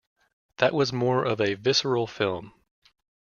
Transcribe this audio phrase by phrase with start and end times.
[0.57, 2.53] That was more of a visceral film.